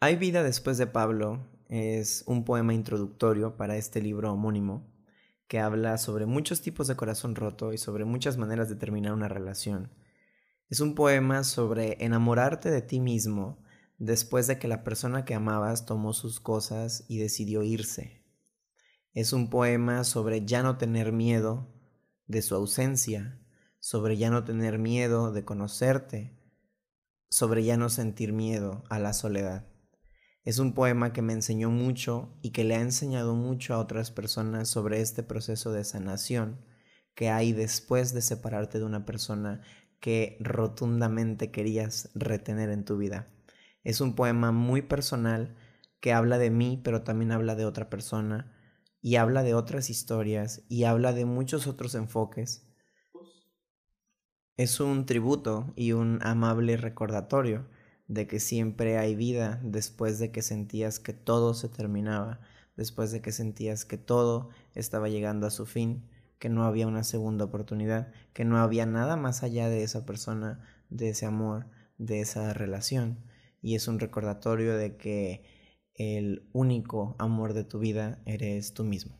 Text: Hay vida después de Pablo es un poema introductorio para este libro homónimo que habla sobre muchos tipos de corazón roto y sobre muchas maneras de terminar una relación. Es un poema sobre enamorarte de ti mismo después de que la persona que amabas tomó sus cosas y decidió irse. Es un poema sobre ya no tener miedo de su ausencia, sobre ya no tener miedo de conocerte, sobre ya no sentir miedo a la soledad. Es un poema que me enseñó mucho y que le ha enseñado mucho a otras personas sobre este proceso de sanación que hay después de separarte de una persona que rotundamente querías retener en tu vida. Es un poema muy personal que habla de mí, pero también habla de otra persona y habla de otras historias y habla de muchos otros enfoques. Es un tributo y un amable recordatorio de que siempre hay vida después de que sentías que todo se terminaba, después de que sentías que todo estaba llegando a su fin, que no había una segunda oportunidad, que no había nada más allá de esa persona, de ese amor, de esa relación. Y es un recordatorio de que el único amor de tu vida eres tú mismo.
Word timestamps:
Hay 0.00 0.14
vida 0.14 0.44
después 0.44 0.78
de 0.78 0.86
Pablo 0.86 1.44
es 1.68 2.22
un 2.28 2.44
poema 2.44 2.72
introductorio 2.72 3.56
para 3.56 3.76
este 3.76 4.00
libro 4.00 4.32
homónimo 4.32 4.86
que 5.48 5.58
habla 5.58 5.98
sobre 5.98 6.24
muchos 6.24 6.62
tipos 6.62 6.86
de 6.86 6.94
corazón 6.94 7.34
roto 7.34 7.72
y 7.72 7.78
sobre 7.78 8.04
muchas 8.04 8.36
maneras 8.36 8.68
de 8.68 8.76
terminar 8.76 9.12
una 9.12 9.26
relación. 9.26 9.92
Es 10.68 10.78
un 10.78 10.94
poema 10.94 11.42
sobre 11.42 11.96
enamorarte 11.98 12.70
de 12.70 12.80
ti 12.80 13.00
mismo 13.00 13.58
después 13.98 14.46
de 14.46 14.60
que 14.60 14.68
la 14.68 14.84
persona 14.84 15.24
que 15.24 15.34
amabas 15.34 15.84
tomó 15.84 16.12
sus 16.12 16.38
cosas 16.38 17.04
y 17.08 17.18
decidió 17.18 17.64
irse. 17.64 18.24
Es 19.14 19.32
un 19.32 19.50
poema 19.50 20.04
sobre 20.04 20.44
ya 20.44 20.62
no 20.62 20.78
tener 20.78 21.10
miedo 21.10 21.74
de 22.28 22.42
su 22.42 22.54
ausencia, 22.54 23.40
sobre 23.80 24.16
ya 24.16 24.30
no 24.30 24.44
tener 24.44 24.78
miedo 24.78 25.32
de 25.32 25.44
conocerte, 25.44 26.38
sobre 27.30 27.64
ya 27.64 27.76
no 27.76 27.88
sentir 27.88 28.32
miedo 28.32 28.84
a 28.90 29.00
la 29.00 29.12
soledad. 29.12 29.66
Es 30.44 30.58
un 30.58 30.72
poema 30.72 31.12
que 31.12 31.22
me 31.22 31.32
enseñó 31.32 31.70
mucho 31.70 32.36
y 32.42 32.50
que 32.50 32.64
le 32.64 32.76
ha 32.76 32.80
enseñado 32.80 33.34
mucho 33.34 33.74
a 33.74 33.78
otras 33.78 34.10
personas 34.10 34.68
sobre 34.68 35.00
este 35.00 35.22
proceso 35.22 35.72
de 35.72 35.84
sanación 35.84 36.58
que 37.14 37.30
hay 37.30 37.52
después 37.52 38.14
de 38.14 38.22
separarte 38.22 38.78
de 38.78 38.84
una 38.84 39.04
persona 39.04 39.60
que 40.00 40.36
rotundamente 40.40 41.50
querías 41.50 42.10
retener 42.14 42.70
en 42.70 42.84
tu 42.84 42.96
vida. 42.96 43.28
Es 43.82 44.00
un 44.00 44.14
poema 44.14 44.52
muy 44.52 44.82
personal 44.82 45.56
que 46.00 46.12
habla 46.12 46.38
de 46.38 46.50
mí, 46.50 46.80
pero 46.82 47.02
también 47.02 47.32
habla 47.32 47.56
de 47.56 47.64
otra 47.64 47.90
persona 47.90 48.54
y 49.02 49.16
habla 49.16 49.42
de 49.42 49.54
otras 49.54 49.90
historias 49.90 50.62
y 50.68 50.84
habla 50.84 51.12
de 51.12 51.24
muchos 51.24 51.66
otros 51.66 51.94
enfoques. 51.94 52.66
Es 54.56 54.80
un 54.80 55.06
tributo 55.06 55.72
y 55.76 55.92
un 55.92 56.20
amable 56.22 56.76
recordatorio 56.76 57.68
de 58.08 58.26
que 58.26 58.40
siempre 58.40 58.98
hay 58.98 59.14
vida 59.14 59.60
después 59.62 60.18
de 60.18 60.32
que 60.32 60.42
sentías 60.42 60.98
que 60.98 61.12
todo 61.12 61.54
se 61.54 61.68
terminaba, 61.68 62.40
después 62.76 63.12
de 63.12 63.20
que 63.20 63.32
sentías 63.32 63.84
que 63.84 63.98
todo 63.98 64.48
estaba 64.74 65.08
llegando 65.08 65.46
a 65.46 65.50
su 65.50 65.66
fin, 65.66 66.02
que 66.38 66.48
no 66.48 66.64
había 66.64 66.86
una 66.86 67.04
segunda 67.04 67.44
oportunidad, 67.44 68.12
que 68.32 68.44
no 68.44 68.58
había 68.58 68.86
nada 68.86 69.16
más 69.16 69.42
allá 69.42 69.68
de 69.68 69.82
esa 69.82 70.06
persona, 70.06 70.60
de 70.88 71.10
ese 71.10 71.26
amor, 71.26 71.66
de 71.98 72.20
esa 72.20 72.52
relación. 72.54 73.18
Y 73.60 73.74
es 73.74 73.88
un 73.88 73.98
recordatorio 73.98 74.76
de 74.76 74.96
que 74.96 75.42
el 75.94 76.48
único 76.52 77.16
amor 77.18 77.54
de 77.54 77.64
tu 77.64 77.78
vida 77.78 78.20
eres 78.24 78.72
tú 78.72 78.84
mismo. 78.84 79.18